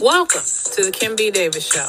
Welcome 0.00 0.46
to 0.78 0.84
the 0.86 0.92
Kim 0.92 1.16
B. 1.16 1.30
Davis 1.30 1.66
Show. 1.66 1.88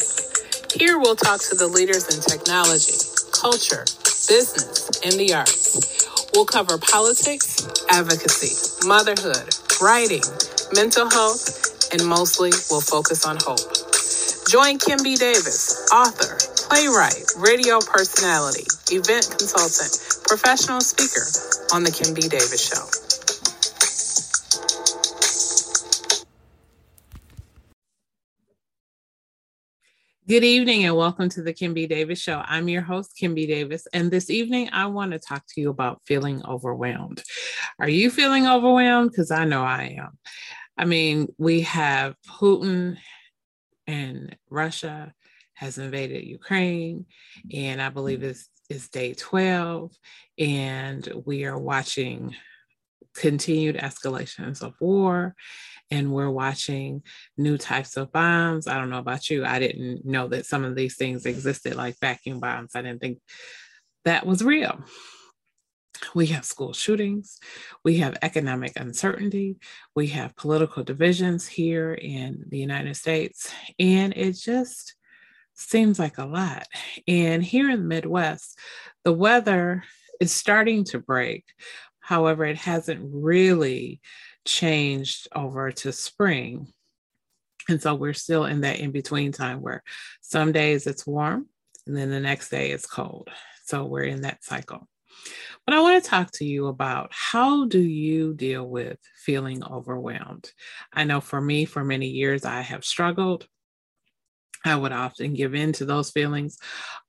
Here 0.73 0.97
we'll 0.97 1.15
talk 1.15 1.41
to 1.51 1.55
the 1.55 1.67
leaders 1.67 2.09
in 2.09 2.23
technology, 2.25 2.97
culture, 3.37 3.85
business, 4.31 4.89
and 5.05 5.13
the 5.21 5.35
arts. 5.35 6.27
We'll 6.33 6.45
cover 6.45 6.77
politics, 6.79 7.61
advocacy, 7.91 8.87
motherhood, 8.87 9.53
writing, 9.81 10.25
mental 10.73 11.09
health, 11.09 11.93
and 11.93 12.07
mostly 12.07 12.51
we'll 12.71 12.81
focus 12.81 13.27
on 13.27 13.37
hope. 13.43 13.61
Join 14.49 14.79
Kim 14.79 15.03
B. 15.03 15.15
Davis, 15.15 15.85
author, 15.93 16.39
playwright, 16.71 17.29
radio 17.37 17.79
personality, 17.79 18.65
event 18.89 19.29
consultant, 19.29 19.93
professional 20.25 20.81
speaker 20.81 21.27
on 21.75 21.83
The 21.83 21.91
Kim 21.91 22.15
B. 22.15 22.21
Davis 22.25 22.63
Show. 22.73 23.02
Good 30.25 30.45
evening 30.45 30.85
and 30.85 30.95
welcome 30.95 31.27
to 31.27 31.43
the 31.43 31.51
Kim 31.51 31.73
B. 31.73 31.85
Davis 31.85 32.17
Show. 32.17 32.41
I'm 32.45 32.69
your 32.69 32.81
host, 32.81 33.11
Kim 33.17 33.35
B. 33.35 33.45
Davis, 33.45 33.85
and 33.91 34.09
this 34.09 34.29
evening 34.29 34.69
I 34.71 34.85
want 34.85 35.11
to 35.11 35.19
talk 35.19 35.43
to 35.49 35.59
you 35.59 35.69
about 35.69 35.99
feeling 36.05 36.41
overwhelmed. 36.45 37.21
Are 37.77 37.89
you 37.89 38.09
feeling 38.09 38.47
overwhelmed? 38.47 39.11
Because 39.11 39.31
I 39.31 39.43
know 39.43 39.63
I 39.63 39.97
am. 39.99 40.17
I 40.77 40.85
mean, 40.85 41.27
we 41.37 41.63
have 41.63 42.15
Putin 42.25 42.95
and 43.85 44.33
Russia 44.49 45.13
has 45.55 45.77
invaded 45.77 46.23
Ukraine, 46.23 47.05
and 47.53 47.81
I 47.81 47.89
believe 47.89 48.23
it's, 48.23 48.47
it's 48.69 48.87
day 48.87 49.15
12, 49.15 49.91
and 50.39 51.21
we 51.25 51.43
are 51.43 51.59
watching 51.59 52.33
continued 53.13 53.77
escalations 53.77 54.61
of 54.61 54.73
war 54.79 55.35
and 55.91 56.11
we're 56.11 56.29
watching 56.29 57.03
new 57.37 57.57
types 57.57 57.97
of 57.97 58.11
bombs. 58.11 58.67
I 58.67 58.75
don't 58.79 58.89
know 58.89 58.97
about 58.97 59.29
you. 59.29 59.45
I 59.45 59.59
didn't 59.59 60.05
know 60.05 60.27
that 60.29 60.45
some 60.45 60.63
of 60.63 60.75
these 60.75 60.95
things 60.95 61.25
existed, 61.25 61.75
like 61.75 61.99
vacuum 61.99 62.39
bombs. 62.39 62.71
I 62.75 62.81
didn't 62.81 62.99
think 62.99 63.19
that 64.05 64.25
was 64.25 64.43
real. 64.43 64.83
We 66.15 66.27
have 66.27 66.45
school 66.45 66.73
shootings. 66.73 67.39
We 67.83 67.97
have 67.97 68.17
economic 68.21 68.73
uncertainty. 68.75 69.57
We 69.95 70.07
have 70.07 70.35
political 70.35 70.83
divisions 70.83 71.47
here 71.47 71.93
in 71.93 72.45
the 72.49 72.57
United 72.57 72.97
States. 72.97 73.53
And 73.79 74.13
it 74.17 74.33
just 74.33 74.95
seems 75.53 75.99
like 75.99 76.17
a 76.17 76.25
lot. 76.25 76.67
And 77.07 77.43
here 77.43 77.69
in 77.69 77.79
the 77.81 77.85
Midwest, 77.85 78.57
the 79.03 79.13
weather 79.13 79.83
is 80.19 80.33
starting 80.33 80.83
to 80.85 80.99
break. 80.99 81.45
However, 82.03 82.45
it 82.45 82.57
hasn't 82.57 83.01
really 83.01 84.01
changed 84.45 85.29
over 85.33 85.71
to 85.71 85.93
spring. 85.93 86.67
And 87.69 87.81
so 87.81 87.95
we're 87.95 88.13
still 88.13 88.45
in 88.45 88.61
that 88.61 88.79
in 88.79 88.91
between 88.91 89.31
time 89.31 89.61
where 89.61 89.81
some 90.21 90.51
days 90.51 90.85
it's 90.85 91.07
warm 91.07 91.47
and 91.87 91.95
then 91.95 92.09
the 92.09 92.19
next 92.19 92.49
day 92.49 92.71
it's 92.71 92.85
cold. 92.85 93.29
So 93.65 93.85
we're 93.85 94.03
in 94.03 94.21
that 94.21 94.43
cycle. 94.43 94.87
But 95.65 95.75
I 95.75 95.79
want 95.79 96.03
to 96.03 96.09
talk 96.09 96.31
to 96.33 96.45
you 96.45 96.67
about 96.67 97.09
how 97.11 97.65
do 97.65 97.79
you 97.79 98.33
deal 98.33 98.67
with 98.67 98.97
feeling 99.23 99.63
overwhelmed? 99.63 100.51
I 100.91 101.05
know 101.05 101.21
for 101.21 101.39
me, 101.39 101.63
for 101.63 101.85
many 101.85 102.07
years, 102.07 102.43
I 102.43 102.59
have 102.59 102.83
struggled. 102.83 103.47
I 104.63 104.75
would 104.75 104.91
often 104.91 105.33
give 105.33 105.55
in 105.55 105.73
to 105.73 105.85
those 105.85 106.11
feelings 106.11 106.57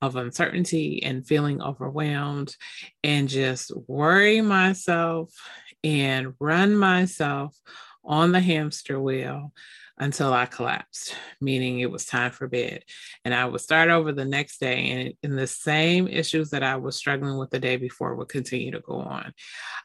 of 0.02 0.16
uncertainty 0.16 1.02
and 1.02 1.27
feeling 1.27 1.62
overwhelmed 1.62 2.55
and 3.02 3.28
just 3.28 3.72
worry 3.86 4.41
myself 4.41 5.33
and 5.82 6.34
run 6.41 6.77
myself 6.77 7.56
on 8.05 8.32
the 8.32 8.41
hamster 8.41 9.00
wheel 9.00 9.52
until 9.98 10.33
I 10.33 10.47
collapsed, 10.47 11.14
meaning 11.41 11.78
it 11.78 11.91
was 11.91 12.05
time 12.05 12.33
for 12.33 12.48
bed. 12.48 12.83
And 13.25 13.33
I 13.33 13.45
would 13.45 13.61
start 13.61 13.91
over 13.91 14.12
the 14.12 14.25
next 14.25 14.59
day, 14.59 14.91
and, 14.91 15.14
and 15.23 15.39
the 15.39 15.47
same 15.47 16.09
issues 16.09 16.50
that 16.50 16.62
I 16.64 16.77
was 16.77 16.97
struggling 16.97 17.39
with 17.39 17.50
the 17.50 17.61
day 17.61 17.77
before 17.77 18.15
would 18.17 18.28
continue 18.28 18.72
to 18.72 18.81
go 18.81 18.94
on. 18.94 19.32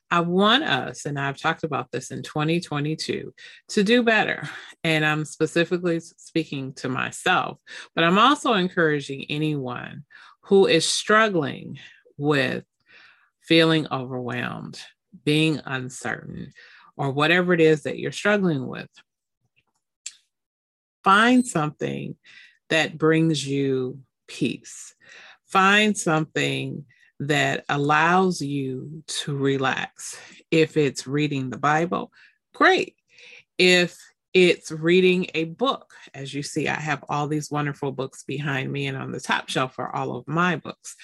I 0.10 0.22
want 0.22 0.64
us, 0.64 1.06
and 1.06 1.20
I've 1.20 1.38
talked 1.38 1.64
about 1.64 1.92
this 1.92 2.10
in 2.10 2.24
2022, 2.24 3.34
to 3.70 3.84
do 3.84 4.02
better. 4.02 4.50
And 4.84 5.06
I'm 5.06 5.26
specifically 5.26 6.00
speaking 6.00 6.74
to 6.76 6.90
myself, 6.90 7.60
but 7.94 8.04
I'm 8.04 8.18
also 8.18 8.54
encouraging 8.54 9.26
anyone 9.30 10.06
who 10.42 10.66
is 10.66 10.86
struggling 10.86 11.78
with 12.18 12.64
feeling 13.42 13.88
overwhelmed 13.92 14.80
being 15.24 15.60
uncertain, 15.66 16.52
or 16.98 17.12
whatever 17.12 17.54
it 17.54 17.62
is 17.62 17.84
that 17.84 17.98
you're 17.98 18.12
struggling 18.12 18.68
with, 18.68 18.90
find 21.04 21.46
something 21.46 22.16
that 22.70 22.98
brings 22.98 23.46
you 23.46 24.00
peace. 24.28 24.96
Find 25.48 25.98
something 25.98 26.86
that 27.20 27.66
allows 27.68 28.42
you 28.42 29.04
to 29.08 29.36
relax. 29.36 30.18
If 30.52 30.78
it's 30.78 31.08
reading 31.08 31.50
the 31.50 31.58
Bible, 31.58 32.12
great. 32.54 32.96
If 33.58 33.98
it's 34.34 34.72
reading 34.72 35.28
a 35.34 35.46
book, 35.46 35.92
as 36.14 36.34
you 36.34 36.44
see, 36.44 36.68
I 36.68 36.80
have 36.80 37.04
all 37.10 37.28
these 37.28 37.52
wonderful 37.52 37.92
books 37.92 38.24
behind 38.24 38.72
me, 38.72 38.88
and 38.88 38.96
on 38.96 39.12
the 39.12 39.20
top 39.20 39.50
shelf 39.50 39.80
are 39.80 39.94
all 39.94 40.16
of 40.16 40.28
my 40.28 40.56
books. 40.56 40.96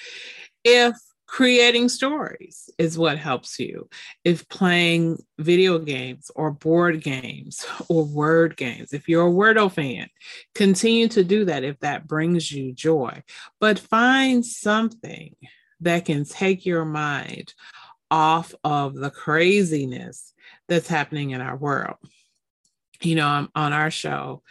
If 0.63 0.95
creating 1.27 1.89
stories 1.89 2.69
is 2.77 2.97
what 2.97 3.17
helps 3.17 3.59
you. 3.59 3.89
If 4.23 4.47
playing 4.47 5.23
video 5.37 5.79
games 5.79 6.29
or 6.35 6.51
board 6.51 7.01
games 7.03 7.65
or 7.89 8.05
word 8.05 8.57
games, 8.57 8.93
if 8.93 9.09
you're 9.09 9.27
a 9.27 9.31
Wordle 9.31 9.71
fan, 9.71 10.09
continue 10.53 11.07
to 11.09 11.23
do 11.23 11.45
that 11.45 11.63
if 11.63 11.79
that 11.79 12.07
brings 12.07 12.51
you 12.51 12.73
joy. 12.73 13.23
But 13.59 13.79
find 13.79 14.45
something 14.45 15.35
that 15.81 16.05
can 16.05 16.25
take 16.25 16.65
your 16.65 16.85
mind 16.85 17.53
off 18.11 18.53
of 18.63 18.95
the 18.95 19.09
craziness 19.09 20.33
that's 20.67 20.87
happening 20.87 21.31
in 21.31 21.41
our 21.41 21.57
world. 21.57 21.97
You 23.01 23.15
know, 23.15 23.47
on 23.53 23.73
our 23.73 23.91
show, 23.91 24.41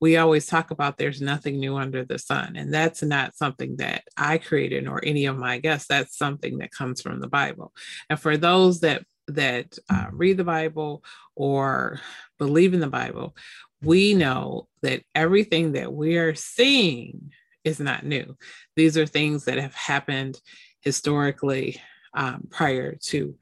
we 0.00 0.16
always 0.16 0.46
talk 0.46 0.70
about 0.70 0.96
there's 0.96 1.20
nothing 1.20 1.58
new 1.58 1.76
under 1.76 2.04
the 2.04 2.18
sun. 2.18 2.56
And 2.56 2.72
that's 2.72 3.02
not 3.02 3.36
something 3.36 3.76
that 3.76 4.04
I 4.16 4.38
created 4.38 4.86
or 4.86 5.04
any 5.04 5.26
of 5.26 5.36
my 5.36 5.58
guests. 5.58 5.88
That's 5.88 6.16
something 6.16 6.58
that 6.58 6.72
comes 6.72 7.02
from 7.02 7.20
the 7.20 7.28
Bible. 7.28 7.72
And 8.08 8.18
for 8.18 8.36
those 8.36 8.80
that 8.80 9.04
that 9.28 9.76
uh, 9.90 10.06
read 10.10 10.38
the 10.38 10.44
Bible 10.44 11.04
or 11.36 12.00
believe 12.38 12.72
in 12.72 12.80
the 12.80 12.86
Bible, 12.86 13.36
we 13.82 14.14
know 14.14 14.68
that 14.82 15.02
everything 15.14 15.72
that 15.72 15.92
we 15.92 16.16
are 16.16 16.34
seeing 16.34 17.32
is 17.62 17.78
not 17.78 18.06
new. 18.06 18.36
These 18.74 18.96
are 18.96 19.06
things 19.06 19.44
that 19.44 19.58
have 19.58 19.74
happened 19.74 20.40
historically 20.80 21.80
um, 22.14 22.48
prior 22.50 22.94
to 23.02 23.36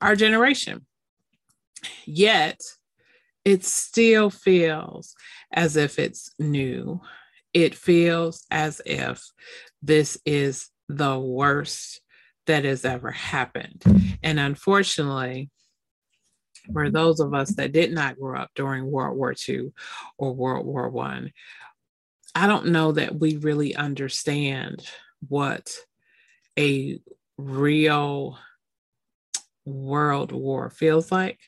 our 0.00 0.14
generation. 0.14 0.86
Yet, 2.06 2.60
it 3.44 3.64
still 3.64 4.30
feels 4.30 5.14
as 5.52 5.76
if 5.76 5.98
it's 5.98 6.30
new. 6.38 7.00
It 7.52 7.74
feels 7.74 8.44
as 8.50 8.80
if 8.84 9.22
this 9.82 10.18
is 10.24 10.70
the 10.88 11.18
worst 11.18 12.00
that 12.46 12.64
has 12.64 12.84
ever 12.84 13.10
happened. 13.10 13.82
And 14.22 14.40
unfortunately, 14.40 15.50
for 16.72 16.90
those 16.90 17.20
of 17.20 17.34
us 17.34 17.54
that 17.56 17.72
did 17.72 17.92
not 17.92 18.18
grow 18.18 18.40
up 18.40 18.50
during 18.54 18.90
World 18.90 19.16
War 19.16 19.34
II 19.48 19.72
or 20.18 20.32
World 20.32 20.66
War 20.66 20.88
One, 20.88 21.32
I, 22.34 22.44
I 22.44 22.46
don't 22.46 22.66
know 22.66 22.92
that 22.92 23.18
we 23.18 23.36
really 23.36 23.76
understand 23.76 24.88
what 25.28 25.76
a 26.58 26.98
real 27.36 28.38
world 29.64 30.32
war 30.32 30.70
feels 30.70 31.10
like. 31.10 31.40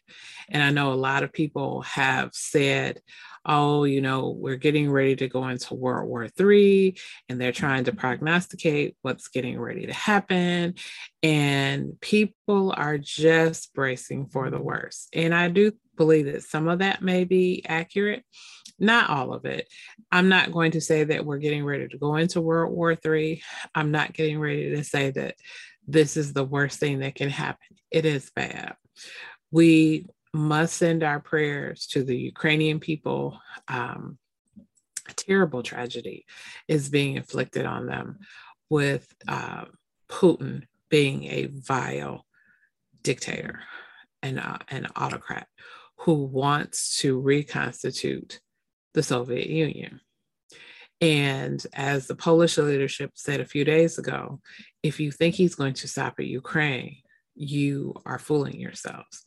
And 0.48 0.62
I 0.62 0.70
know 0.70 0.92
a 0.92 0.94
lot 0.94 1.22
of 1.22 1.32
people 1.32 1.82
have 1.82 2.30
said, 2.32 3.00
oh, 3.46 3.84
you 3.84 4.00
know, 4.00 4.30
we're 4.30 4.56
getting 4.56 4.90
ready 4.90 5.14
to 5.16 5.28
go 5.28 5.46
into 5.46 5.74
World 5.74 6.08
War 6.08 6.28
III, 6.38 6.98
and 7.28 7.40
they're 7.40 7.52
trying 7.52 7.84
to 7.84 7.92
prognosticate 7.92 8.96
what's 9.02 9.28
getting 9.28 9.58
ready 9.58 9.86
to 9.86 9.92
happen. 9.92 10.74
And 11.22 12.00
people 12.00 12.74
are 12.76 12.98
just 12.98 13.72
bracing 13.72 14.26
for 14.26 14.50
the 14.50 14.60
worst. 14.60 15.08
And 15.12 15.32
I 15.34 15.48
do 15.48 15.72
believe 15.96 16.26
that 16.26 16.42
some 16.42 16.68
of 16.68 16.80
that 16.80 17.02
may 17.02 17.24
be 17.24 17.64
accurate, 17.66 18.24
not 18.78 19.08
all 19.08 19.32
of 19.32 19.44
it. 19.44 19.68
I'm 20.10 20.28
not 20.28 20.52
going 20.52 20.72
to 20.72 20.80
say 20.80 21.04
that 21.04 21.24
we're 21.24 21.38
getting 21.38 21.64
ready 21.64 21.88
to 21.88 21.98
go 21.98 22.16
into 22.16 22.40
World 22.40 22.74
War 22.74 22.96
III. 23.04 23.42
I'm 23.74 23.92
not 23.92 24.12
getting 24.12 24.38
ready 24.38 24.70
to 24.74 24.84
say 24.84 25.10
that 25.12 25.36
this 25.86 26.16
is 26.16 26.32
the 26.32 26.44
worst 26.44 26.78
thing 26.78 27.00
that 27.00 27.14
can 27.14 27.30
happen. 27.30 27.76
It 27.90 28.04
is 28.04 28.30
bad. 28.34 28.74
We 29.50 30.06
must 30.32 30.76
send 30.76 31.02
our 31.02 31.20
prayers 31.20 31.86
to 31.88 32.02
the 32.02 32.16
Ukrainian 32.16 32.80
people. 32.80 33.40
Um, 33.68 34.18
a 35.08 35.14
terrible 35.14 35.62
tragedy 35.62 36.26
is 36.68 36.88
being 36.88 37.16
inflicted 37.16 37.64
on 37.64 37.86
them 37.86 38.18
with 38.68 39.06
uh, 39.28 39.66
Putin 40.08 40.64
being 40.88 41.24
a 41.24 41.46
vile 41.46 42.26
dictator 43.02 43.60
and 44.22 44.40
uh, 44.40 44.58
an 44.68 44.88
autocrat 44.96 45.46
who 45.98 46.14
wants 46.24 46.98
to 46.98 47.18
reconstitute 47.20 48.40
the 48.94 49.02
Soviet 49.02 49.48
Union. 49.48 50.00
And 51.00 51.64
as 51.74 52.06
the 52.06 52.16
Polish 52.16 52.56
leadership 52.56 53.12
said 53.14 53.40
a 53.40 53.44
few 53.44 53.64
days 53.64 53.98
ago, 53.98 54.40
if 54.86 55.00
you 55.00 55.10
think 55.10 55.34
he's 55.34 55.54
going 55.54 55.74
to 55.74 55.88
stop 55.88 56.14
at 56.18 56.26
Ukraine, 56.26 56.96
you 57.34 57.94
are 58.06 58.18
fooling 58.18 58.58
yourselves. 58.58 59.24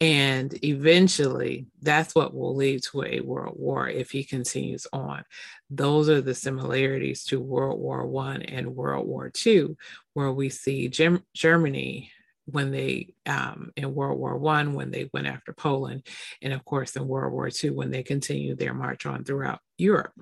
And 0.00 0.56
eventually, 0.64 1.66
that's 1.82 2.14
what 2.14 2.32
will 2.32 2.54
lead 2.54 2.82
to 2.84 3.02
a 3.02 3.20
world 3.20 3.56
war 3.58 3.88
if 3.88 4.10
he 4.10 4.24
continues 4.24 4.86
on. 4.92 5.24
Those 5.68 6.08
are 6.08 6.22
the 6.22 6.34
similarities 6.34 7.24
to 7.24 7.40
World 7.40 7.78
War 7.78 8.06
One 8.06 8.42
and 8.42 8.74
World 8.74 9.06
War 9.06 9.30
Two, 9.30 9.76
where 10.14 10.32
we 10.32 10.48
see 10.48 10.88
Gem- 10.88 11.24
Germany 11.34 12.10
when 12.46 12.70
they 12.70 13.14
um, 13.26 13.72
in 13.76 13.94
World 13.94 14.18
War 14.18 14.38
One 14.38 14.74
when 14.74 14.90
they 14.90 15.10
went 15.12 15.26
after 15.26 15.52
Poland, 15.52 16.06
and 16.40 16.52
of 16.52 16.64
course 16.64 16.96
in 16.96 17.06
World 17.06 17.32
War 17.32 17.50
Two 17.50 17.74
when 17.74 17.90
they 17.90 18.02
continued 18.02 18.58
their 18.58 18.74
march 18.74 19.04
on 19.06 19.24
throughout 19.24 19.60
Europe. 19.76 20.12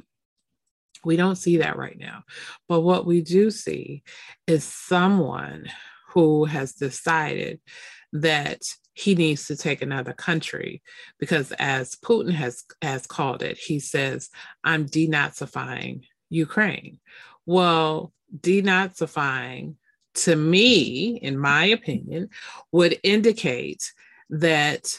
We 1.04 1.16
don't 1.16 1.36
see 1.36 1.58
that 1.58 1.76
right 1.76 1.98
now, 1.98 2.24
but 2.68 2.80
what 2.80 3.06
we 3.06 3.20
do 3.20 3.50
see 3.50 4.02
is 4.46 4.64
someone 4.64 5.68
who 6.08 6.44
has 6.44 6.72
decided 6.72 7.60
that 8.12 8.62
he 8.94 9.14
needs 9.14 9.46
to 9.46 9.56
take 9.56 9.80
another 9.80 10.12
country 10.12 10.82
because 11.20 11.52
as 11.52 11.94
Putin 11.94 12.32
has 12.32 12.64
has 12.82 13.06
called 13.06 13.42
it, 13.42 13.56
he 13.56 13.78
says, 13.78 14.30
I'm 14.64 14.86
denazifying 14.86 16.02
Ukraine. 16.30 16.98
Well, 17.46 18.12
denazifying 18.36 19.76
to 20.14 20.34
me, 20.34 21.16
in 21.16 21.38
my 21.38 21.66
opinion, 21.66 22.30
would 22.72 22.98
indicate 23.04 23.92
that 24.30 24.98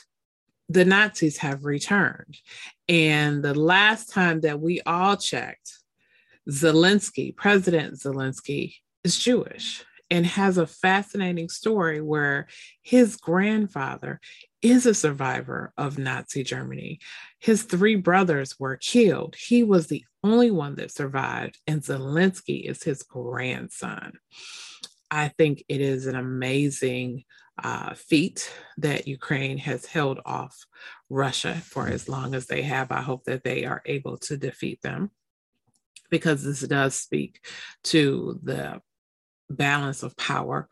the 0.69 0.85
Nazis 0.85 1.37
have 1.37 1.65
returned. 1.65 2.37
And 2.87 3.43
the 3.43 3.53
last 3.53 4.11
time 4.13 4.41
that 4.41 4.61
we 4.61 4.81
all 4.85 5.17
checked, 5.17 5.78
Zelensky, 6.49 7.35
President 7.35 7.95
Zelensky, 7.95 8.75
is 9.03 9.17
Jewish 9.17 9.83
and 10.09 10.25
has 10.25 10.57
a 10.57 10.65
fascinating 10.65 11.49
story 11.49 12.01
where 12.01 12.47
his 12.81 13.15
grandfather 13.15 14.19
is 14.61 14.85
a 14.85 14.93
survivor 14.93 15.71
of 15.77 15.99
Nazi 15.99 16.43
Germany. 16.43 16.99
His 17.39 17.63
three 17.63 17.95
brothers 17.95 18.59
were 18.59 18.77
killed. 18.77 19.35
He 19.35 19.63
was 19.63 19.87
the 19.87 20.03
only 20.23 20.49
one 20.49 20.75
that 20.75 20.91
survived, 20.91 21.59
and 21.67 21.81
Zelensky 21.81 22.67
is 22.67 22.83
his 22.83 23.03
grandson. 23.03 24.13
I 25.11 25.29
think 25.29 25.63
it 25.69 25.81
is 25.81 26.07
an 26.07 26.15
amazing 26.15 27.23
uh, 27.63 27.93
feat 27.93 28.51
that 28.77 29.07
Ukraine 29.07 29.57
has 29.59 29.85
held 29.85 30.19
off 30.25 30.57
Russia 31.09 31.55
for 31.55 31.87
as 31.87 32.09
long 32.09 32.33
as 32.33 32.47
they 32.47 32.63
have. 32.63 32.91
I 32.91 33.01
hope 33.01 33.25
that 33.25 33.43
they 33.43 33.65
are 33.65 33.81
able 33.85 34.17
to 34.19 34.37
defeat 34.37 34.81
them 34.81 35.11
because 36.09 36.43
this 36.43 36.61
does 36.61 36.95
speak 36.95 37.45
to 37.85 38.39
the 38.43 38.81
balance 39.49 40.03
of 40.03 40.15
power 40.17 40.69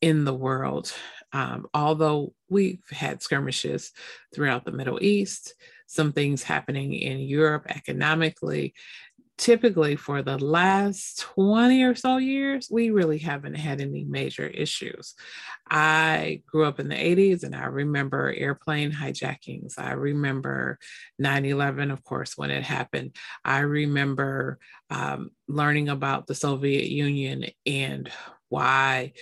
in 0.00 0.24
the 0.24 0.34
world. 0.34 0.92
Um, 1.32 1.66
although 1.74 2.34
we've 2.48 2.84
had 2.90 3.22
skirmishes 3.22 3.92
throughout 4.34 4.64
the 4.64 4.72
Middle 4.72 5.02
East, 5.02 5.54
some 5.86 6.12
things 6.12 6.42
happening 6.42 6.94
in 6.94 7.18
Europe 7.20 7.66
economically, 7.68 8.74
typically 9.38 9.96
for 9.96 10.22
the 10.22 10.38
last 10.38 11.20
20 11.20 11.82
or 11.82 11.94
so 11.94 12.16
years, 12.16 12.68
we 12.70 12.90
really 12.90 13.18
haven't 13.18 13.54
had 13.54 13.80
any 13.80 14.04
major 14.04 14.46
issues. 14.46 15.14
I 15.68 16.42
grew 16.46 16.64
up 16.64 16.80
in 16.80 16.88
the 16.88 16.94
80s 16.94 17.42
and 17.42 17.54
I 17.54 17.66
remember 17.66 18.32
airplane 18.34 18.92
hijackings. 18.92 19.74
I 19.78 19.92
remember 19.92 20.78
9 21.18 21.44
11, 21.44 21.90
of 21.90 22.02
course, 22.02 22.36
when 22.36 22.50
it 22.50 22.62
happened. 22.62 23.16
I 23.44 23.60
remember 23.60 24.58
um, 24.90 25.30
learning 25.48 25.88
about 25.88 26.26
the 26.26 26.34
Soviet 26.34 26.88
Union 26.88 27.46
and 27.66 28.10
why 28.48 29.12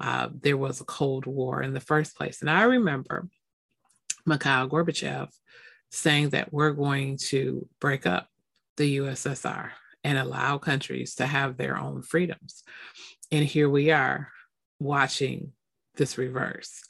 uh, 0.00 0.28
there 0.32 0.56
was 0.56 0.80
a 0.80 0.84
Cold 0.84 1.26
War 1.26 1.62
in 1.62 1.72
the 1.72 1.80
first 1.80 2.16
place. 2.16 2.40
And 2.40 2.50
I 2.50 2.64
remember 2.64 3.28
Mikhail 4.26 4.68
Gorbachev 4.68 5.28
saying 5.90 6.30
that 6.30 6.52
we're 6.52 6.72
going 6.72 7.18
to 7.18 7.68
break 7.80 8.06
up 8.06 8.26
the 8.82 8.96
USSR 8.96 9.70
and 10.02 10.18
allow 10.18 10.58
countries 10.58 11.14
to 11.14 11.26
have 11.26 11.56
their 11.56 11.78
own 11.78 12.02
freedoms. 12.02 12.64
And 13.30 13.44
here 13.44 13.70
we 13.70 13.92
are 13.92 14.28
watching 14.80 15.52
this 15.94 16.18
reverse. 16.18 16.82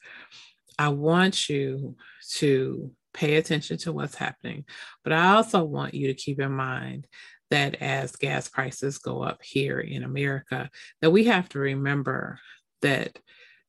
I 0.79 0.89
want 0.89 1.49
you 1.49 1.95
to 2.37 2.91
pay 3.13 3.35
attention 3.35 3.77
to 3.77 3.91
what's 3.91 4.15
happening, 4.15 4.65
but 5.03 5.13
I 5.13 5.35
also 5.35 5.63
want 5.63 5.93
you 5.93 6.07
to 6.07 6.15
keep 6.15 6.39
in 6.39 6.53
mind 6.53 7.05
that 7.51 7.75
as 7.75 8.15
gas 8.15 8.47
prices 8.47 8.97
go 8.97 9.21
up 9.21 9.43
here 9.43 9.79
in 9.79 10.03
America, 10.03 10.71
that 11.01 11.11
we 11.11 11.25
have 11.25 11.47
to 11.49 11.59
remember 11.59 12.39
that 12.81 13.19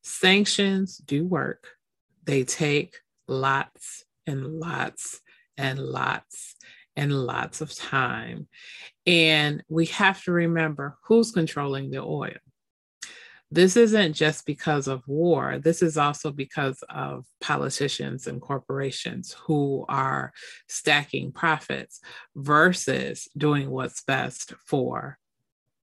sanctions 0.01 0.97
do 0.97 1.23
work. 1.23 1.67
They 2.23 2.43
take 2.43 2.97
lots 3.27 4.03
and 4.25 4.59
lots 4.59 5.21
and 5.57 5.77
lots 5.77 6.54
and 6.95 7.13
lots 7.13 7.61
of 7.61 7.75
time. 7.75 8.47
And 9.05 9.63
we 9.69 9.87
have 9.87 10.23
to 10.23 10.31
remember 10.31 10.97
who's 11.03 11.31
controlling 11.31 11.91
the 11.91 12.01
oil. 12.01 12.33
This 13.51 13.77
isn't 13.77 14.13
just 14.13 14.45
because 14.45 14.87
of 14.87 15.07
war, 15.07 15.59
this 15.59 15.81
is 15.83 15.97
also 15.97 16.31
because 16.31 16.83
of 16.89 17.25
politicians 17.41 18.27
and 18.27 18.41
corporations 18.41 19.35
who 19.45 19.85
are 19.87 20.33
stacking 20.67 21.31
profits 21.31 22.01
versus 22.35 23.29
doing 23.37 23.69
what's 23.69 24.03
best 24.03 24.53
for 24.65 25.19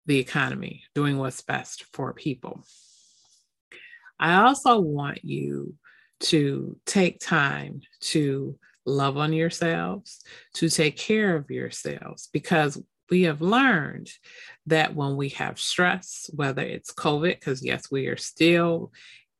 the 0.08 0.18
economy, 0.18 0.84
doing 0.96 1.18
what's 1.18 1.42
best 1.42 1.86
for 1.94 2.14
people. 2.14 2.64
I 4.20 4.42
also 4.44 4.80
want 4.80 5.24
you 5.24 5.76
to 6.22 6.78
take 6.86 7.20
time 7.20 7.82
to 8.02 8.58
love 8.86 9.18
on 9.18 9.34
yourselves, 9.34 10.22
to 10.56 10.70
take 10.70 10.98
care 10.98 11.36
of 11.36 11.50
yourselves, 11.52 12.30
because 12.32 12.82
we 13.10 13.24
have 13.24 13.42
learned 13.42 14.10
that 14.68 14.96
when 14.96 15.18
we 15.18 15.30
have 15.30 15.60
stress, 15.60 16.30
whether 16.34 16.62
it's 16.62 16.94
COVID, 16.94 17.40
because 17.40 17.64
yes, 17.64 17.92
we 17.92 18.08
are 18.08 18.18
still 18.18 18.92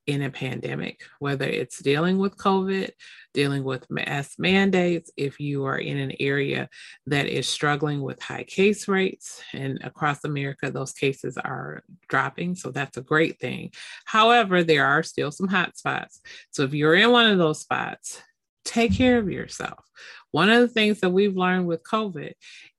in 0.08 0.24
a 0.24 0.30
pandemic, 0.30 1.04
whether 1.20 1.46
it's 1.46 1.80
dealing 1.80 2.18
with 2.18 2.36
COVID, 2.36 2.90
dealing 3.34 3.64
with 3.64 3.90
mass 3.90 4.34
mandates, 4.38 5.12
if 5.16 5.40
you 5.40 5.64
are 5.64 5.78
in 5.78 5.98
an 5.98 6.12
area 6.20 6.68
that 7.06 7.28
is 7.28 7.48
struggling 7.48 8.02
with 8.02 8.22
high 8.22 8.44
case 8.44 8.88
rates, 8.88 9.42
and 9.54 9.80
across 9.84 10.26
America, 10.26 10.70
those 10.72 10.92
cases 10.92 11.38
are 11.38 11.84
dropping. 12.10 12.56
So 12.56 12.72
that's 12.72 12.98
a 12.98 13.02
great 13.02 13.40
thing. 13.40 13.72
However, 14.06 14.64
there 14.64 14.86
are 14.86 15.04
still 15.04 15.32
some 15.32 15.48
hot 15.48 15.78
spots. 15.78 16.20
So 16.50 16.64
if 16.64 16.74
you're 16.74 16.96
in 16.96 17.12
one 17.12 17.28
of 17.28 17.38
those 17.38 17.62
spots, 17.62 18.22
take 18.64 18.96
care 18.96 19.18
of 19.18 19.30
yourself. 19.30 19.86
One 20.32 20.50
of 20.50 20.62
the 20.62 20.68
things 20.68 21.02
that 21.02 21.10
we've 21.10 21.36
learned 21.36 21.68
with 21.68 21.84
COVID, 21.84 22.32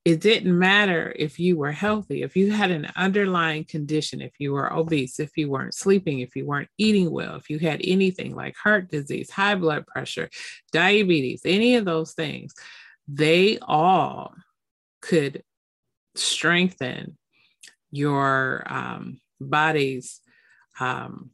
it 0.05 0.21
didn't 0.21 0.57
matter 0.57 1.13
if 1.15 1.39
you 1.39 1.55
were 1.55 1.71
healthy, 1.71 2.23
if 2.23 2.35
you 2.35 2.51
had 2.51 2.71
an 2.71 2.91
underlying 2.95 3.65
condition, 3.65 4.21
if 4.21 4.33
you 4.39 4.53
were 4.53 4.73
obese, 4.73 5.19
if 5.19 5.37
you 5.37 5.49
weren't 5.49 5.75
sleeping, 5.75 6.19
if 6.19 6.35
you 6.35 6.45
weren't 6.45 6.69
eating 6.77 7.11
well, 7.11 7.35
if 7.35 7.49
you 7.49 7.59
had 7.59 7.81
anything 7.83 8.35
like 8.35 8.55
heart 8.55 8.89
disease, 8.89 9.29
high 9.29 9.55
blood 9.55 9.85
pressure, 9.85 10.29
diabetes, 10.71 11.41
any 11.45 11.75
of 11.75 11.85
those 11.85 12.13
things, 12.13 12.53
they 13.07 13.59
all 13.61 14.33
could 15.01 15.43
strengthen 16.15 17.17
your 17.91 18.63
um, 18.65 19.21
body's 19.39 20.21
um, 20.79 21.29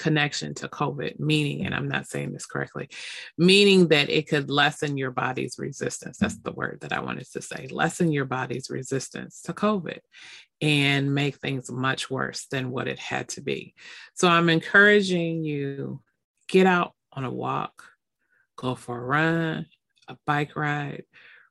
connection 0.00 0.54
to 0.54 0.66
COVID, 0.66 1.20
meaning, 1.20 1.66
and 1.66 1.74
I'm 1.74 1.86
not 1.86 2.06
saying 2.06 2.32
this 2.32 2.46
correctly, 2.46 2.88
meaning 3.36 3.88
that 3.88 4.08
it 4.08 4.28
could 4.28 4.50
lessen 4.50 4.96
your 4.96 5.10
body's 5.10 5.56
resistance. 5.58 6.16
That's 6.16 6.38
mm. 6.38 6.44
the 6.44 6.52
word 6.52 6.78
that 6.80 6.92
I 6.92 7.00
wanted 7.00 7.30
to 7.32 7.42
say 7.42 7.68
lessen 7.70 8.10
your 8.10 8.24
body's 8.24 8.70
resistance 8.70 9.42
to 9.42 9.52
COVID 9.52 9.98
and 10.62 11.14
make 11.14 11.36
things 11.36 11.70
much 11.70 12.10
worse 12.10 12.46
than 12.50 12.70
what 12.70 12.88
it 12.88 12.98
had 12.98 13.28
to 13.30 13.42
be. 13.42 13.74
So 14.14 14.26
I'm 14.26 14.48
encouraging 14.48 15.44
you 15.44 16.00
get 16.48 16.66
out 16.66 16.94
on 17.12 17.24
a 17.24 17.30
walk, 17.30 17.84
go 18.56 18.74
for 18.74 18.98
a 18.98 19.04
run, 19.04 19.66
a 20.08 20.16
bike 20.26 20.56
ride, 20.56 21.04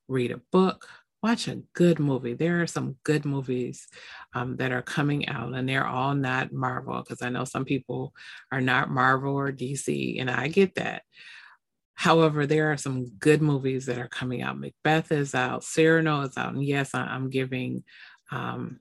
read 0.08 0.32
a 0.32 0.42
book, 0.52 0.88
watch 1.22 1.48
a 1.48 1.62
good 1.74 2.00
movie. 2.00 2.34
There 2.34 2.62
are 2.62 2.68
some 2.68 2.96
good 3.04 3.26
movies 3.26 3.88
um, 4.34 4.58
that 4.58 4.72
are 4.72 4.82
coming 4.82 5.28
out, 5.28 5.54
and 5.54 5.68
they're 5.68 5.88
all 5.88 6.16
not 6.16 6.54
Marvel 6.54 7.02
because 7.02 7.22
I 7.22 7.30
know 7.30 7.44
some 7.44 7.66
people 7.66 8.14
are 8.52 8.62
not 8.62 8.90
Marvel 8.90 9.36
or 9.36 9.52
DC, 9.52 10.20
and 10.20 10.30
I 10.30 10.48
get 10.48 10.76
that. 10.76 11.04
However, 11.96 12.46
there 12.46 12.72
are 12.72 12.78
some 12.78 13.08
good 13.20 13.42
movies 13.42 13.86
that 13.88 13.98
are 13.98 14.08
coming 14.08 14.42
out. 14.42 14.58
Macbeth 14.58 15.12
is 15.12 15.36
out, 15.36 15.64
Cyrano 15.64 16.22
is 16.22 16.38
out, 16.38 16.54
and 16.54 16.64
yes, 16.64 16.92
I'm 16.94 17.30
giving 17.30 17.84
um, 18.32 18.80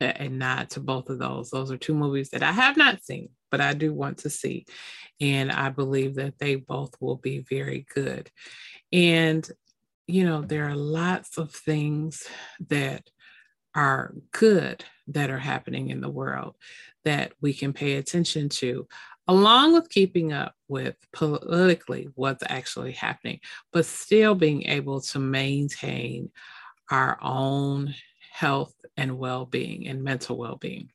a 0.00 0.28
nod 0.28 0.68
to 0.70 0.80
both 0.80 1.08
of 1.08 1.18
those. 1.18 1.50
Those 1.50 1.70
are 1.70 1.78
two 1.78 1.94
movies 1.94 2.30
that 2.30 2.42
I 2.42 2.52
have 2.52 2.76
not 2.76 3.02
seen, 3.02 3.30
but 3.50 3.62
I 3.62 3.72
do 3.72 3.94
want 3.94 4.18
to 4.18 4.30
see, 4.30 4.66
and 5.20 5.50
I 5.50 5.70
believe 5.70 6.16
that 6.16 6.38
they 6.38 6.56
both 6.56 6.94
will 7.00 7.16
be 7.16 7.38
very 7.48 7.86
good. 7.94 8.30
And 8.92 9.48
you 10.12 10.24
know, 10.24 10.42
there 10.42 10.68
are 10.68 10.76
lots 10.76 11.38
of 11.38 11.50
things 11.50 12.24
that 12.68 13.08
are 13.74 14.14
good 14.30 14.84
that 15.08 15.30
are 15.30 15.38
happening 15.38 15.88
in 15.88 16.02
the 16.02 16.10
world 16.10 16.54
that 17.04 17.32
we 17.40 17.54
can 17.54 17.72
pay 17.72 17.94
attention 17.94 18.50
to, 18.50 18.86
along 19.26 19.72
with 19.72 19.88
keeping 19.88 20.32
up 20.32 20.54
with 20.68 20.96
politically 21.14 22.08
what's 22.14 22.44
actually 22.46 22.92
happening, 22.92 23.40
but 23.72 23.86
still 23.86 24.34
being 24.34 24.64
able 24.66 25.00
to 25.00 25.18
maintain 25.18 26.30
our 26.90 27.18
own 27.22 27.94
health 28.30 28.74
and 28.98 29.18
well 29.18 29.46
being 29.46 29.88
and 29.88 30.04
mental 30.04 30.36
well 30.36 30.56
being. 30.56 30.91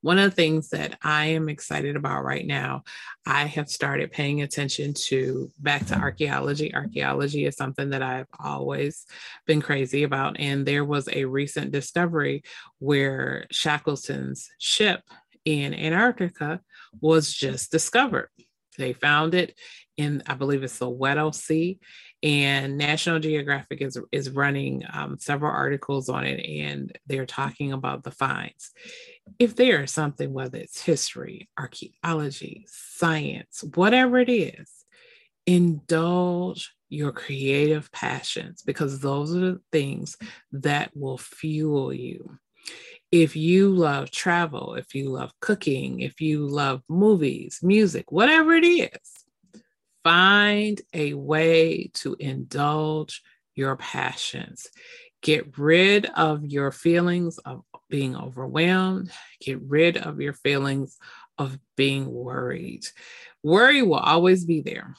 One 0.00 0.18
of 0.18 0.30
the 0.30 0.36
things 0.36 0.70
that 0.70 0.98
I 1.02 1.26
am 1.26 1.48
excited 1.48 1.96
about 1.96 2.24
right 2.24 2.46
now, 2.46 2.84
I 3.26 3.44
have 3.44 3.68
started 3.68 4.10
paying 4.10 4.42
attention 4.42 4.94
to 5.08 5.50
back 5.58 5.86
to 5.86 5.96
archaeology. 5.96 6.74
Archaeology 6.74 7.44
is 7.44 7.56
something 7.56 7.90
that 7.90 8.02
I've 8.02 8.26
always 8.42 9.06
been 9.46 9.60
crazy 9.60 10.02
about. 10.02 10.38
And 10.38 10.64
there 10.64 10.84
was 10.84 11.08
a 11.12 11.24
recent 11.24 11.72
discovery 11.72 12.42
where 12.78 13.46
Shackleton's 13.50 14.48
ship 14.58 15.02
in 15.44 15.74
Antarctica 15.74 16.60
was 17.00 17.32
just 17.32 17.70
discovered. 17.70 18.30
They 18.78 18.92
found 18.92 19.34
it 19.34 19.58
in, 19.96 20.22
I 20.26 20.34
believe 20.34 20.62
it's 20.62 20.78
the 20.78 20.88
Weddell 20.88 21.32
Sea, 21.32 21.78
and 22.22 22.76
National 22.76 23.18
Geographic 23.18 23.80
is 23.80 23.98
is 24.12 24.30
running 24.30 24.82
um, 24.92 25.18
several 25.18 25.52
articles 25.52 26.08
on 26.08 26.24
it, 26.24 26.44
and 26.46 26.96
they're 27.06 27.26
talking 27.26 27.72
about 27.72 28.02
the 28.02 28.10
finds. 28.10 28.72
If 29.38 29.56
there 29.56 29.82
is 29.82 29.92
something, 29.92 30.32
whether 30.32 30.58
it's 30.58 30.82
history, 30.82 31.48
archaeology, 31.58 32.66
science, 32.68 33.64
whatever 33.74 34.18
it 34.18 34.28
is, 34.28 34.70
indulge 35.46 36.74
your 36.88 37.12
creative 37.12 37.90
passions 37.92 38.62
because 38.62 39.00
those 39.00 39.34
are 39.34 39.40
the 39.40 39.60
things 39.72 40.16
that 40.52 40.90
will 40.94 41.18
fuel 41.18 41.92
you. 41.92 42.38
If 43.12 43.34
you 43.36 43.70
love 43.70 44.10
travel, 44.10 44.74
if 44.74 44.94
you 44.94 45.10
love 45.10 45.32
cooking, 45.40 46.00
if 46.00 46.20
you 46.20 46.46
love 46.46 46.82
movies, 46.88 47.60
music, 47.62 48.12
whatever 48.12 48.52
it 48.52 48.64
is, 48.64 49.20
Find 50.02 50.80
a 50.94 51.12
way 51.14 51.90
to 51.94 52.16
indulge 52.18 53.22
your 53.54 53.76
passions. 53.76 54.66
Get 55.22 55.58
rid 55.58 56.06
of 56.06 56.46
your 56.46 56.72
feelings 56.72 57.36
of 57.38 57.62
being 57.90 58.16
overwhelmed. 58.16 59.10
Get 59.40 59.60
rid 59.62 59.96
of 59.96 60.20
your 60.20 60.32
feelings 60.32 60.96
of 61.38 61.58
being 61.76 62.10
worried. 62.10 62.86
Worry 63.42 63.82
will 63.82 63.94
always 63.94 64.44
be 64.44 64.60
there. 64.60 64.94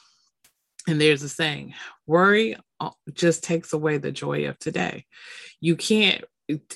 And 0.87 0.99
there's 0.99 1.23
a 1.23 1.29
saying 1.29 1.75
worry 2.07 2.57
uh, 2.79 2.89
just 3.13 3.43
takes 3.43 3.73
away 3.73 3.97
the 3.97 4.11
joy 4.11 4.47
of 4.47 4.57
today. 4.59 5.05
You 5.59 5.75
can't 5.75 6.23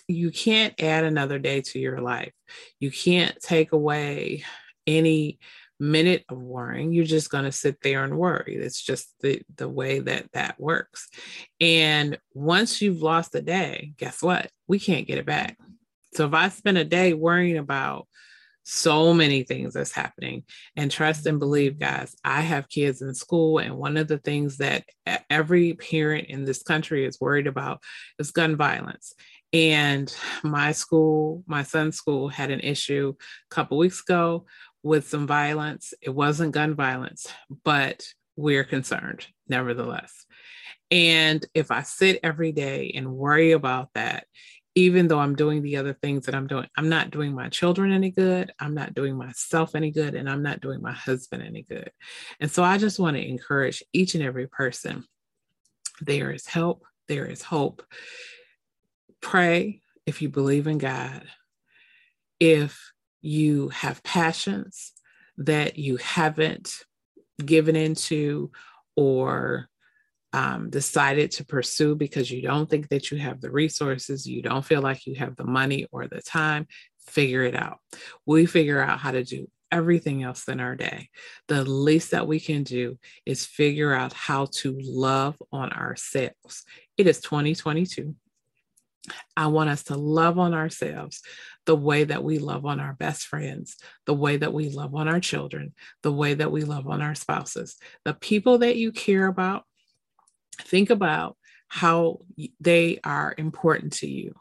you 0.07 0.31
can't 0.31 0.79
add 0.81 1.03
another 1.03 1.37
day 1.37 1.61
to 1.61 1.79
your 1.79 1.99
life. 1.99 2.31
You 2.79 2.91
can't 2.91 3.35
take 3.41 3.73
away 3.73 4.45
any 4.87 5.39
minute 5.79 6.23
of 6.29 6.41
worrying 6.41 6.93
you're 6.93 7.03
just 7.03 7.29
going 7.29 7.43
to 7.43 7.51
sit 7.51 7.81
there 7.81 8.05
and 8.05 8.17
worry 8.17 8.55
it's 8.55 8.81
just 8.81 9.13
the 9.19 9.41
the 9.57 9.67
way 9.67 9.99
that 9.99 10.25
that 10.31 10.57
works 10.59 11.09
and 11.59 12.17
once 12.33 12.81
you've 12.81 13.01
lost 13.01 13.35
a 13.35 13.41
day 13.41 13.91
guess 13.97 14.21
what 14.21 14.49
we 14.67 14.79
can't 14.79 15.05
get 15.05 15.17
it 15.17 15.25
back 15.25 15.57
so 16.15 16.25
if 16.25 16.33
i 16.33 16.49
spend 16.49 16.77
a 16.77 16.85
day 16.85 17.13
worrying 17.13 17.57
about 17.57 18.07
so 18.67 19.13
many 19.13 19.43
things 19.43 19.75
that's 19.75 19.91
happening 19.91 20.43
and 20.75 20.89
trust 20.89 21.27
and 21.27 21.39
believe 21.39 21.79
guys 21.79 22.15
i 22.23 22.41
have 22.41 22.67
kids 22.69 23.01
in 23.01 23.13
school 23.13 23.59
and 23.59 23.75
one 23.75 23.95
of 23.95 24.07
the 24.07 24.17
things 24.17 24.57
that 24.57 24.83
every 25.29 25.73
parent 25.75 26.25
in 26.27 26.45
this 26.45 26.63
country 26.63 27.05
is 27.05 27.21
worried 27.21 27.45
about 27.45 27.79
is 28.17 28.31
gun 28.31 28.55
violence 28.55 29.13
and 29.53 30.15
my 30.43 30.71
school 30.71 31.43
my 31.45 31.61
son's 31.61 31.95
school 31.95 32.27
had 32.27 32.49
an 32.49 32.59
issue 32.61 33.13
a 33.19 33.53
couple 33.53 33.77
weeks 33.77 34.01
ago 34.01 34.45
with 34.85 35.09
some 35.09 35.25
violence. 35.25 35.95
It 35.99 36.11
wasn't 36.11 36.53
gun 36.53 36.75
violence, 36.75 37.25
but 37.63 38.05
we're 38.35 38.63
concerned 38.63 39.25
nevertheless. 39.49 40.13
And 40.91 41.43
if 41.55 41.71
I 41.71 41.81
sit 41.81 42.19
every 42.21 42.51
day 42.51 42.93
and 42.95 43.15
worry 43.15 43.53
about 43.53 43.89
that, 43.95 44.27
even 44.75 45.07
though 45.07 45.19
I'm 45.19 45.35
doing 45.35 45.61
the 45.61 45.77
other 45.77 45.93
things 45.93 46.25
that 46.25 46.35
I'm 46.35 46.47
doing, 46.47 46.67
I'm 46.77 46.89
not 46.89 47.09
doing 47.09 47.33
my 47.33 47.47
children 47.47 47.93
any 47.93 48.11
good. 48.11 48.51
I'm 48.59 48.73
not 48.73 48.93
doing 48.93 49.15
myself 49.15 49.73
any 49.73 49.89
good. 49.89 50.15
And 50.15 50.29
I'm 50.29 50.43
not 50.43 50.59
doing 50.59 50.81
my 50.81 50.91
husband 50.91 51.43
any 51.43 51.63
good. 51.63 51.91
And 52.41 52.51
so 52.51 52.61
I 52.61 52.77
just 52.77 52.99
want 52.99 53.15
to 53.15 53.25
encourage 53.25 53.81
each 53.93 54.15
and 54.15 54.23
every 54.23 54.47
person 54.47 55.05
there 56.01 56.31
is 56.31 56.45
help, 56.45 56.83
there 57.07 57.25
is 57.25 57.41
hope. 57.41 57.83
Pray 59.21 59.81
if 60.05 60.21
you 60.21 60.27
believe 60.27 60.67
in 60.67 60.77
God. 60.77 61.23
If 62.41 62.91
you 63.21 63.69
have 63.69 64.03
passions 64.03 64.91
that 65.37 65.77
you 65.77 65.95
haven't 65.97 66.83
given 67.43 67.77
into 67.77 68.51
or 68.97 69.69
um, 70.35 70.69
decided 70.69 71.31
to 71.31 71.45
pursue 71.45 71.95
because 71.95 72.29
you 72.29 72.41
don't 72.41 72.69
think 72.69 72.89
that 72.89 73.09
you 73.09 73.17
have 73.17 73.39
the 73.39 73.49
resources, 73.49 74.27
you 74.27 74.41
don't 74.41 74.65
feel 74.65 74.81
like 74.81 75.07
you 75.07 75.15
have 75.15 75.37
the 75.37 75.45
money 75.45 75.87
or 75.93 76.07
the 76.07 76.21
time, 76.21 76.67
figure 77.07 77.43
it 77.43 77.55
out. 77.55 77.77
We 78.25 78.45
figure 78.45 78.81
out 78.81 78.99
how 78.99 79.11
to 79.11 79.23
do 79.23 79.47
everything 79.71 80.23
else 80.23 80.45
in 80.49 80.59
our 80.59 80.75
day. 80.75 81.07
The 81.47 81.63
least 81.63 82.11
that 82.11 82.27
we 82.27 82.41
can 82.41 82.63
do 82.63 82.99
is 83.25 83.45
figure 83.45 83.93
out 83.93 84.11
how 84.11 84.47
to 84.57 84.77
love 84.81 85.41
on 85.53 85.71
ourselves. 85.71 86.65
It 86.97 87.07
is 87.07 87.21
2022. 87.21 88.13
I 89.37 89.47
want 89.47 89.69
us 89.69 89.83
to 89.85 89.95
love 89.95 90.37
on 90.37 90.53
ourselves 90.53 91.21
the 91.65 91.77
way 91.77 92.03
that 92.03 92.25
we 92.25 92.39
love 92.39 92.65
on 92.65 92.81
our 92.81 92.93
best 92.93 93.27
friends, 93.27 93.77
the 94.05 94.13
way 94.13 94.35
that 94.35 94.51
we 94.51 94.69
love 94.69 94.95
on 94.95 95.07
our 95.07 95.21
children, 95.21 95.73
the 96.03 96.11
way 96.11 96.33
that 96.33 96.51
we 96.51 96.65
love 96.65 96.89
on 96.89 97.01
our 97.01 97.15
spouses. 97.15 97.77
The 98.03 98.15
people 98.15 98.57
that 98.57 98.75
you 98.75 98.91
care 98.91 99.27
about, 99.27 99.63
think 100.61 100.89
about 100.89 101.37
how 101.67 102.19
they 102.59 102.99
are 103.03 103.33
important 103.37 103.93
to 103.93 104.07
you. 104.07 104.35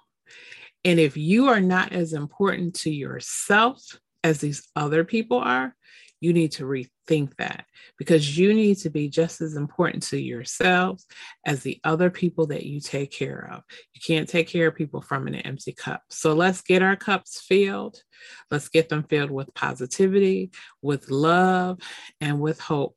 And 0.85 1.01
if 1.01 1.17
you 1.17 1.49
are 1.49 1.61
not 1.61 1.93
as 1.93 2.13
important 2.13 2.75
to 2.81 2.91
yourself 2.91 3.83
as 4.23 4.41
these 4.41 4.69
other 4.77 5.05
people 5.05 5.39
are, 5.39 5.75
you 6.21 6.33
need 6.33 6.53
to 6.53 6.65
rethink 6.65 7.37
that 7.37 7.67
because 7.99 8.39
you 8.39 8.55
need 8.55 8.77
to 8.79 8.89
be 8.89 9.11
just 9.11 9.43
as 9.43 9.57
important 9.57 10.03
to 10.03 10.19
yourselves 10.19 11.07
as 11.45 11.63
the 11.63 11.79
other 11.85 12.09
people 12.09 12.47
that 12.47 12.65
you 12.65 12.81
take 12.81 13.11
care 13.11 13.51
of. 13.53 13.63
You 13.93 14.01
can't 14.07 14.27
take 14.29 14.49
care 14.49 14.69
of 14.69 14.75
people 14.75 15.03
from 15.03 15.27
an 15.27 15.35
empty 15.35 15.73
cup. 15.73 16.03
So 16.09 16.33
let's 16.33 16.63
get 16.63 16.81
our 16.81 16.97
cups 16.97 17.43
filled. 17.47 18.03
Let's 18.51 18.69
get 18.69 18.89
them 18.89 19.03
filled 19.03 19.31
with 19.31 19.53
positivity, 19.55 20.51
with 20.81 21.11
love, 21.11 21.79
and 22.23 22.41
with 22.41 22.59
hope. 22.59 22.97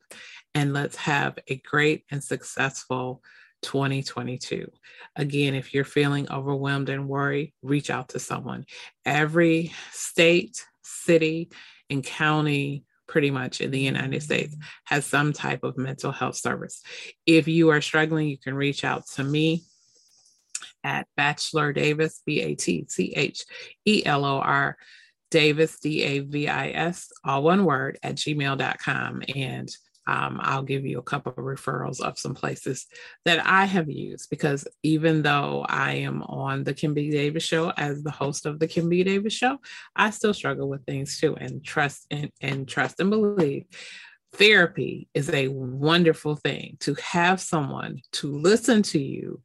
And 0.53 0.73
let's 0.73 0.95
have 0.97 1.37
a 1.47 1.57
great 1.57 2.05
and 2.09 2.23
successful 2.23 3.21
2022. 3.61 4.71
Again, 5.15 5.55
if 5.55 5.73
you're 5.73 5.83
feeling 5.83 6.31
overwhelmed 6.31 6.89
and 6.89 7.07
worried, 7.07 7.53
reach 7.61 7.89
out 7.89 8.09
to 8.09 8.19
someone. 8.19 8.65
Every 9.05 9.71
state, 9.91 10.65
city, 10.81 11.49
and 11.89 12.03
county 12.03 12.83
pretty 13.07 13.31
much 13.31 13.61
in 13.61 13.71
the 13.71 13.79
United 13.79 14.21
States 14.21 14.55
has 14.83 15.05
some 15.05 15.33
type 15.33 15.63
of 15.63 15.77
mental 15.77 16.11
health 16.11 16.35
service. 16.35 16.81
If 17.25 17.47
you 17.47 17.69
are 17.69 17.81
struggling, 17.81 18.27
you 18.27 18.37
can 18.37 18.53
reach 18.53 18.83
out 18.83 19.07
to 19.15 19.23
me 19.23 19.63
at 20.83 21.07
Batchelor 21.15 21.73
Davis, 21.73 22.21
B 22.25 22.41
A 22.41 22.55
T 22.55 22.85
C 22.87 23.13
H 23.15 23.45
E 23.85 24.03
L 24.05 24.25
O 24.25 24.39
R 24.39 24.77
Davis, 25.31 25.79
D 25.79 26.03
A 26.03 26.19
V 26.19 26.47
I 26.47 26.69
S, 26.69 27.11
all 27.23 27.43
one 27.43 27.65
word, 27.65 27.97
at 28.03 28.15
gmail.com. 28.15 29.23
And 29.35 29.69
um, 30.07 30.39
I'll 30.41 30.63
give 30.63 30.85
you 30.85 30.99
a 30.99 31.03
couple 31.03 31.33
of 31.33 31.37
referrals 31.37 31.99
of 31.99 32.17
some 32.17 32.33
places 32.33 32.87
that 33.25 33.45
I 33.45 33.65
have 33.65 33.89
used 33.89 34.29
because 34.29 34.65
even 34.81 35.21
though 35.21 35.65
I 35.67 35.93
am 35.95 36.23
on 36.23 36.63
the 36.63 36.73
Kim 36.73 36.93
B. 36.93 37.11
Davis 37.11 37.43
show 37.43 37.71
as 37.77 38.01
the 38.01 38.11
host 38.11 38.45
of 38.45 38.59
the 38.59 38.67
Kim 38.67 38.87
B. 38.87 39.03
Davis 39.03 39.33
show, 39.33 39.59
I 39.95 40.11
still 40.11 40.33
struggle 40.33 40.69
with 40.69 40.85
things 40.85 41.19
too 41.19 41.35
and 41.35 41.63
trust 41.63 42.07
and, 42.09 42.31
and 42.41 42.67
trust 42.67 42.99
and 43.01 43.09
believe. 43.09 43.65
Therapy 44.33 45.07
is 45.13 45.29
a 45.29 45.47
wonderful 45.49 46.35
thing 46.35 46.77
to 46.81 46.95
have 46.95 47.41
someone 47.41 47.99
to 48.13 48.31
listen 48.31 48.83
to 48.83 48.99
you 48.99 49.41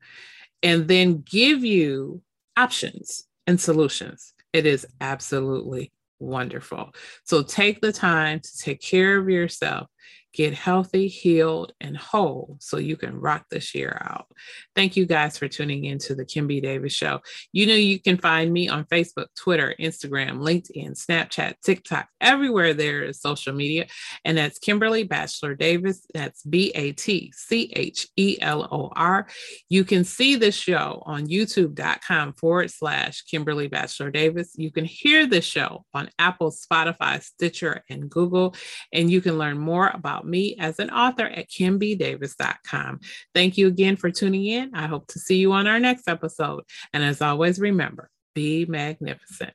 and 0.63 0.87
then 0.87 1.23
give 1.23 1.65
you 1.65 2.23
options 2.57 3.27
and 3.47 3.61
solutions. 3.61 4.35
It 4.53 4.67
is 4.67 4.87
absolutely 5.01 5.93
wonderful. 6.19 6.93
So 7.25 7.43
take 7.43 7.81
the 7.81 7.93
time 7.93 8.41
to 8.41 8.59
take 8.59 8.81
care 8.81 9.19
of 9.19 9.29
yourself 9.29 9.89
get 10.33 10.55
healthy, 10.55 11.09
healed, 11.09 11.73
and 11.81 11.97
whole 11.97 12.57
so 12.61 12.79
you 12.79 12.97
can 12.97 13.21
rock 13.21 13.47
this 13.51 13.75
year 13.75 14.01
out. 14.03 14.27
Thank 14.75 14.97
you 14.97 15.07
guys 15.07 15.37
for 15.37 15.49
tuning 15.49 15.85
in 15.85 15.99
to 15.99 16.15
the 16.15 16.25
Kim 16.25 16.47
B. 16.47 16.61
Davis 16.61 16.93
Show. 16.93 17.21
You 17.53 17.67
know, 17.67 17.75
you 17.75 18.01
can 18.01 18.17
find 18.17 18.53
me 18.53 18.69
on 18.69 18.85
Facebook, 18.87 19.27
Twitter, 19.37 19.75
Instagram, 19.79 20.39
LinkedIn, 20.39 20.93
Snapchat, 20.93 21.55
TikTok, 21.63 22.09
everywhere 22.21 22.75
there 22.75 23.03
is 23.03 23.21
social 23.21 23.53
media. 23.53 23.87
And 24.25 24.39
that's 24.39 24.59
Kimberly 24.59 25.05
Batchelor 25.05 25.55
Davis. 25.55 26.07
That's 26.15 26.43
B 26.45 26.73
A 26.75 26.93
T 26.93 27.33
C 27.35 27.73
H 27.75 28.09
E 28.17 28.39
L 28.41 28.69
O 28.71 28.91
R. 28.95 29.27
You 29.69 29.85
can 29.85 30.05
see 30.05 30.37
the 30.37 30.53
show 30.53 31.03
on 31.07 31.27
youtube.com 31.27 32.35
forward 32.35 32.71
slash 32.71 33.23
Kimberly 33.23 33.69
Batchelor 33.69 34.11
Davis. 34.11 34.53
You 34.57 34.71
can 34.71 34.85
hear 34.85 35.27
the 35.27 35.41
show 35.41 35.85
on 35.95 36.11
Apple, 36.19 36.53
Spotify, 36.53 37.23
Stitcher, 37.23 37.83
and 37.89 38.11
Google. 38.11 38.55
And 38.93 39.11
you 39.11 39.21
can 39.21 39.39
learn 39.39 39.59
more 39.59 39.91
about 40.23 40.29
me 40.29 40.57
as 40.59 40.79
an 40.79 40.91
author 40.91 41.27
at 41.27 41.49
kimbdavis.com. 41.49 43.01
Thank 43.35 43.59
you 43.59 43.67
again 43.67 43.97
for 43.97 44.11
tuning 44.11 44.47
in. 44.47 44.75
I 44.75 44.87
hope 44.87 45.07
to 45.09 45.19
see 45.19 45.37
you 45.37 45.53
on 45.53 45.67
our 45.67 45.81
next 45.81 46.09
episode. 46.09 46.65
And 46.93 47.03
as 47.03 47.21
always, 47.21 47.59
remember, 47.59 48.09
be 48.35 48.65
magnificent. 48.67 49.55